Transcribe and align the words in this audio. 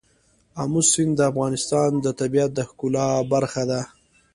آمو 0.61 0.81
سیند 0.91 1.13
د 1.17 1.21
افغانستان 1.31 1.91
د 1.99 2.07
طبیعت 2.19 2.51
د 2.55 2.59
ښکلا 2.69 3.07
برخه 3.31 3.63
ده. 3.71 3.81